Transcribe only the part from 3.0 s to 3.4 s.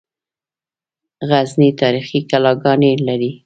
لري